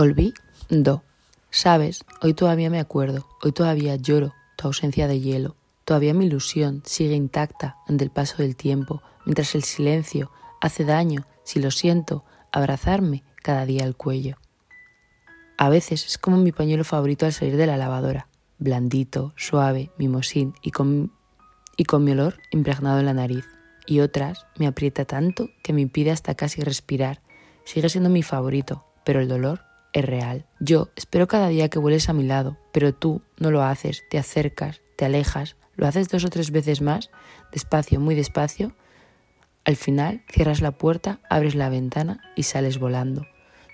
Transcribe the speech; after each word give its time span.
Olvido. 0.00 1.02
Sabes, 1.50 2.04
hoy 2.22 2.32
todavía 2.32 2.70
me 2.70 2.78
acuerdo, 2.78 3.26
hoy 3.42 3.50
todavía 3.50 3.96
lloro 3.96 4.32
tu 4.56 4.68
ausencia 4.68 5.08
de 5.08 5.18
hielo. 5.18 5.56
Todavía 5.84 6.14
mi 6.14 6.26
ilusión 6.26 6.82
sigue 6.84 7.16
intacta 7.16 7.78
ante 7.88 8.04
el 8.04 8.10
paso 8.10 8.36
del 8.40 8.54
tiempo, 8.54 9.02
mientras 9.24 9.56
el 9.56 9.64
silencio 9.64 10.30
hace 10.60 10.84
daño, 10.84 11.26
si 11.42 11.58
lo 11.58 11.72
siento, 11.72 12.24
abrazarme 12.52 13.24
cada 13.42 13.66
día 13.66 13.82
al 13.82 13.96
cuello. 13.96 14.36
A 15.56 15.68
veces 15.68 16.06
es 16.06 16.16
como 16.16 16.36
mi 16.36 16.52
pañuelo 16.52 16.84
favorito 16.84 17.26
al 17.26 17.32
salir 17.32 17.56
de 17.56 17.66
la 17.66 17.76
lavadora, 17.76 18.28
blandito, 18.60 19.32
suave, 19.34 19.90
mimosín 19.98 20.54
y 20.62 20.70
con, 20.70 21.10
y 21.76 21.86
con 21.86 22.04
mi 22.04 22.12
olor 22.12 22.36
impregnado 22.52 23.00
en 23.00 23.06
la 23.06 23.14
nariz. 23.14 23.46
Y 23.84 23.98
otras 23.98 24.46
me 24.58 24.68
aprieta 24.68 25.06
tanto 25.06 25.48
que 25.64 25.72
me 25.72 25.80
impide 25.80 26.12
hasta 26.12 26.36
casi 26.36 26.60
respirar. 26.60 27.20
Sigue 27.64 27.88
siendo 27.88 28.10
mi 28.10 28.22
favorito, 28.22 28.84
pero 29.04 29.20
el 29.20 29.26
dolor 29.26 29.67
es 29.92 30.04
real. 30.04 30.46
Yo 30.60 30.90
espero 30.96 31.26
cada 31.26 31.48
día 31.48 31.68
que 31.68 31.78
vueles 31.78 32.08
a 32.08 32.12
mi 32.12 32.24
lado, 32.24 32.58
pero 32.72 32.94
tú 32.94 33.22
no 33.38 33.50
lo 33.50 33.62
haces, 33.62 34.04
te 34.10 34.18
acercas, 34.18 34.80
te 34.96 35.04
alejas, 35.04 35.56
lo 35.76 35.86
haces 35.86 36.08
dos 36.08 36.24
o 36.24 36.28
tres 36.28 36.50
veces 36.50 36.80
más, 36.82 37.10
despacio, 37.52 38.00
muy 38.00 38.14
despacio. 38.14 38.74
Al 39.64 39.76
final 39.76 40.22
cierras 40.28 40.60
la 40.60 40.72
puerta, 40.72 41.20
abres 41.28 41.54
la 41.54 41.68
ventana 41.68 42.20
y 42.36 42.44
sales 42.44 42.78
volando. 42.78 43.26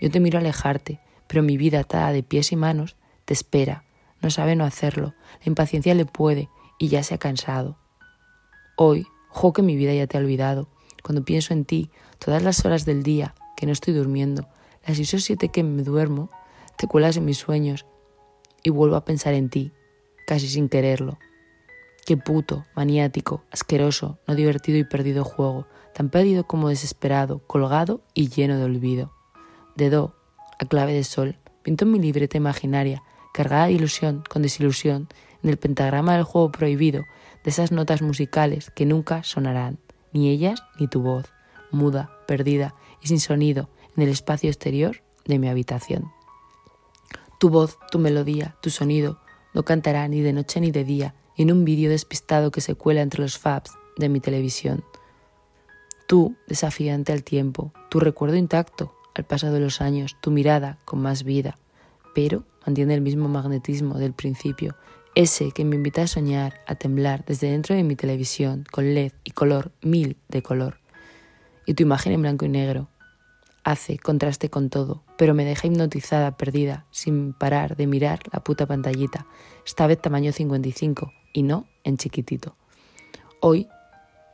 Yo 0.00 0.10
te 0.10 0.20
miro 0.20 0.38
alejarte, 0.38 1.00
pero 1.28 1.42
mi 1.42 1.56
vida 1.56 1.80
atada 1.80 2.12
de 2.12 2.22
pies 2.22 2.52
y 2.52 2.56
manos 2.56 2.96
te 3.24 3.34
espera. 3.34 3.84
No 4.20 4.30
sabe 4.30 4.56
no 4.56 4.64
hacerlo, 4.64 5.14
la 5.40 5.46
impaciencia 5.46 5.94
le 5.94 6.06
puede 6.06 6.48
y 6.78 6.88
ya 6.88 7.02
se 7.02 7.14
ha 7.14 7.18
cansado. 7.18 7.78
Hoy, 8.76 9.06
jo 9.28 9.52
que 9.52 9.62
mi 9.62 9.76
vida 9.76 9.94
ya 9.94 10.06
te 10.06 10.16
ha 10.16 10.20
olvidado. 10.20 10.68
Cuando 11.02 11.24
pienso 11.24 11.52
en 11.52 11.64
ti, 11.64 11.90
todas 12.18 12.42
las 12.42 12.64
horas 12.64 12.84
del 12.84 13.02
día 13.02 13.34
que 13.56 13.66
no 13.66 13.72
estoy 13.72 13.94
durmiendo, 13.94 14.48
las 14.86 14.96
seis 14.96 15.14
o 15.14 15.18
siete 15.18 15.48
que 15.48 15.62
me 15.62 15.82
duermo, 15.82 16.30
te 16.76 16.86
cuelas 16.86 17.16
en 17.16 17.24
mis 17.24 17.38
sueños 17.38 17.86
y 18.62 18.70
vuelvo 18.70 18.96
a 18.96 19.04
pensar 19.04 19.34
en 19.34 19.50
ti, 19.50 19.72
casi 20.26 20.48
sin 20.48 20.68
quererlo. 20.68 21.18
Qué 22.04 22.16
puto, 22.16 22.64
maniático, 22.74 23.44
asqueroso, 23.52 24.18
no 24.26 24.34
divertido 24.34 24.78
y 24.78 24.84
perdido 24.84 25.24
juego, 25.24 25.66
tan 25.94 26.10
perdido 26.10 26.44
como 26.44 26.68
desesperado, 26.68 27.40
colgado 27.46 28.02
y 28.14 28.28
lleno 28.28 28.56
de 28.56 28.64
olvido. 28.64 29.12
De 29.76 29.88
do, 29.88 30.16
a 30.58 30.64
clave 30.66 30.94
de 30.94 31.04
sol, 31.04 31.38
pinto 31.62 31.86
mi 31.86 32.00
libreta 32.00 32.36
imaginaria, 32.36 33.02
cargada 33.32 33.66
de 33.66 33.72
ilusión 33.72 34.24
con 34.28 34.42
desilusión, 34.42 35.08
en 35.42 35.50
el 35.50 35.58
pentagrama 35.58 36.14
del 36.14 36.24
juego 36.24 36.52
prohibido, 36.52 37.04
de 37.44 37.50
esas 37.50 37.72
notas 37.72 38.02
musicales 38.02 38.70
que 38.70 38.86
nunca 38.86 39.22
sonarán, 39.22 39.78
ni 40.12 40.30
ellas 40.30 40.62
ni 40.78 40.88
tu 40.88 41.02
voz, 41.02 41.32
muda, 41.70 42.10
perdida 42.26 42.74
y 43.00 43.08
sin 43.08 43.20
sonido, 43.20 43.68
en 43.96 44.02
el 44.02 44.08
espacio 44.08 44.48
exterior 44.50 45.02
de 45.24 45.38
mi 45.38 45.48
habitación. 45.48 46.10
Tu 47.38 47.48
voz, 47.48 47.78
tu 47.90 47.98
melodía, 47.98 48.56
tu 48.62 48.70
sonido 48.70 49.18
no 49.54 49.64
cantará 49.64 50.06
ni 50.08 50.20
de 50.20 50.32
noche 50.32 50.60
ni 50.60 50.70
de 50.70 50.84
día 50.84 51.14
en 51.36 51.50
un 51.50 51.64
vídeo 51.64 51.90
despistado 51.90 52.50
que 52.50 52.60
se 52.60 52.74
cuela 52.74 53.02
entre 53.02 53.22
los 53.22 53.38
fabs 53.38 53.72
de 53.96 54.08
mi 54.08 54.20
televisión. 54.20 54.84
Tú, 56.06 56.36
desafiante 56.46 57.12
al 57.12 57.24
tiempo, 57.24 57.72
tu 57.88 58.00
recuerdo 58.00 58.36
intacto 58.36 58.94
al 59.14 59.24
paso 59.24 59.50
de 59.52 59.60
los 59.60 59.80
años, 59.80 60.16
tu 60.20 60.30
mirada 60.30 60.78
con 60.84 61.00
más 61.00 61.24
vida, 61.24 61.58
pero 62.14 62.44
mantiene 62.66 62.94
el 62.94 63.00
mismo 63.00 63.28
magnetismo 63.28 63.98
del 63.98 64.12
principio, 64.12 64.76
ese 65.14 65.52
que 65.52 65.64
me 65.64 65.76
invita 65.76 66.02
a 66.02 66.06
soñar, 66.06 66.60
a 66.66 66.74
temblar 66.74 67.24
desde 67.26 67.50
dentro 67.50 67.74
de 67.74 67.82
mi 67.82 67.96
televisión, 67.96 68.64
con 68.70 68.94
LED 68.94 69.12
y 69.24 69.32
color 69.32 69.72
mil 69.82 70.16
de 70.28 70.42
color. 70.42 70.78
Y 71.66 71.74
tu 71.74 71.82
imagen 71.82 72.12
en 72.12 72.22
blanco 72.22 72.46
y 72.46 72.48
negro, 72.48 72.88
hace 73.64 73.98
contraste 73.98 74.50
con 74.50 74.70
todo, 74.70 75.02
pero 75.16 75.34
me 75.34 75.44
deja 75.44 75.66
hipnotizada, 75.66 76.36
perdida, 76.36 76.86
sin 76.90 77.32
parar 77.32 77.76
de 77.76 77.86
mirar 77.86 78.20
la 78.32 78.42
puta 78.42 78.66
pantallita, 78.66 79.26
esta 79.64 79.86
vez 79.86 80.00
tamaño 80.00 80.32
55 80.32 81.12
y 81.32 81.42
no 81.42 81.66
en 81.84 81.96
chiquitito. 81.96 82.56
Hoy 83.40 83.68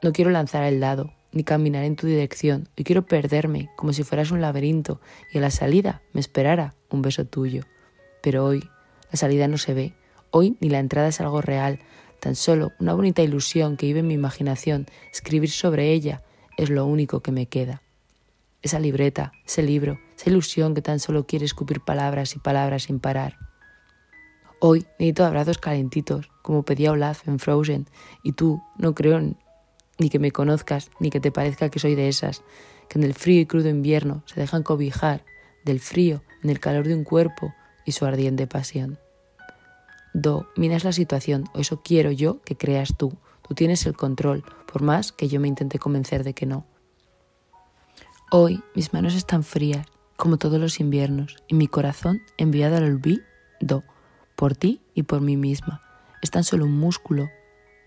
no 0.03 0.13
quiero 0.13 0.31
lanzar 0.31 0.65
el 0.65 0.81
dado 0.81 1.13
ni 1.33 1.45
caminar 1.45 1.85
en 1.85 1.97
tu 1.97 2.07
dirección, 2.07 2.69
hoy 2.79 2.85
quiero 2.85 3.05
perderme 3.05 3.69
como 3.77 3.93
si 3.93 4.03
fueras 4.03 4.31
un 4.31 4.41
laberinto 4.41 5.01
y 5.33 5.39
a 5.39 5.41
la 5.43 5.51
salida 5.51 6.03
me 6.13 6.21
esperara 6.21 6.75
un 6.91 7.03
beso 7.03 7.27
tuyo. 7.27 7.65
Pero 8.23 8.45
hoy 8.47 8.69
la 9.11 9.19
salida 9.19 9.47
no 9.47 9.59
se 9.59 9.75
ve, 9.75 9.95
hoy 10.31 10.57
ni 10.61 10.71
la 10.71 10.79
entrada 10.79 11.09
es 11.09 11.21
algo 11.21 11.43
real, 11.43 11.81
tan 12.21 12.35
solo 12.35 12.73
una 12.81 12.95
bonita 12.95 13.23
ilusión 13.23 13.77
que 13.77 13.87
vive 13.87 14.01
en 14.01 14.07
mi 14.07 14.15
imaginación, 14.15 14.87
escribir 15.13 15.51
sobre 15.51 15.93
ella 15.93 16.23
es 16.57 16.71
lo 16.71 16.87
único 16.87 17.21
que 17.21 17.31
me 17.31 17.47
queda 17.47 17.83
esa 18.63 18.81
libreta, 18.81 19.33
ese 19.47 19.63
libro, 19.63 19.99
esa 20.17 20.31
ilusión 20.31 20.75
que 20.75 20.83
tan 20.83 21.01
solo 21.01 21.27
quiere 21.27 21.45
escupir 21.45 21.81
palabras 21.81 22.35
y 22.37 22.39
palabras 22.39 22.85
sin 22.85 23.01
parar. 23.01 23.39
Hoy 24.61 24.87
necesito 24.99 25.25
abrazos 25.25 25.59
calentitos, 25.59 26.31
como 26.43 26.65
pedía 26.65 26.91
Olaf 26.91 27.29
en 27.29 27.39
Frozen, 27.39 27.87
y 28.25 28.33
tú 28.33 28.61
no 28.77 28.95
creo 28.95 29.21
ni 29.99 30.11
que 30.11 30.19
me 30.19 30.33
conozcas, 30.33 30.91
ni 30.99 31.11
que 31.11 31.21
te 31.21 31.31
parezca 31.31 31.69
que 31.69 31.79
soy 31.79 31.95
de 31.95 32.09
esas, 32.09 32.43
que 32.89 32.99
en 32.99 33.05
el 33.05 33.15
frío 33.15 33.41
y 33.41 33.47
crudo 33.47 33.69
invierno 33.69 34.23
se 34.27 34.41
dejan 34.41 34.63
cobijar 34.63 35.25
del 35.65 35.79
frío 35.79 36.23
en 36.43 36.51
el 36.51 36.61
calor 36.61 36.87
de 36.89 36.95
un 36.95 37.05
cuerpo 37.05 37.55
y 37.85 37.93
su 37.93 38.05
ardiente 38.05 38.47
pasión. 38.47 38.99
Do, 40.15 40.49
miras 40.57 40.85
la 40.85 40.93
situación, 40.93 41.45
o 41.55 41.61
eso 41.61 41.83
quiero 41.83 42.11
yo 42.11 42.43
que 42.43 42.57
creas 42.57 42.97
tú. 42.97 43.17
Tú 43.47 43.55
tienes 43.55 43.87
el 43.87 43.97
control, 43.97 44.45
por 44.71 44.83
más 44.83 45.13
que 45.13 45.29
yo 45.29 45.41
me 45.41 45.49
intente 45.49 45.79
convencer 45.79 46.25
de 46.25 46.35
que 46.35 46.47
no. 46.47 46.67
Hoy 48.31 48.63
mis 48.75 48.93
manos 48.93 49.15
están 49.15 49.43
frías, 49.43 49.87
como 50.19 50.37
todos 50.37 50.61
los 50.61 50.81
inviernos, 50.81 51.37
y 51.49 51.55
mi 51.55 51.67
corazón 51.67 52.21
enviado 52.37 52.77
al 52.77 52.85
olvido, 52.85 53.85
por 54.37 54.55
ti 54.55 54.83
y 54.93 55.05
por 55.05 55.23
mí 55.23 55.39
misma. 55.39 55.81
Es 56.21 56.31
tan 56.31 56.45
solo 56.45 56.67
un 56.67 56.79
músculo 56.79 57.31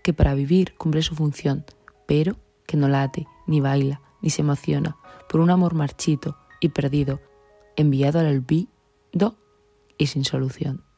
que 0.02 0.12
para 0.12 0.34
vivir 0.34 0.74
cumple 0.76 1.02
su 1.02 1.14
función, 1.14 1.64
pero 2.08 2.38
que 2.66 2.76
no 2.76 2.88
late, 2.88 3.28
ni 3.46 3.60
baila, 3.60 4.00
ni 4.20 4.30
se 4.30 4.42
emociona, 4.42 4.96
por 5.28 5.40
un 5.40 5.50
amor 5.50 5.74
marchito 5.74 6.36
y 6.58 6.70
perdido, 6.70 7.20
enviado 7.76 8.18
al 8.18 8.26
olvido 8.26 9.36
y 9.96 10.08
sin 10.08 10.24
solución. 10.24 10.82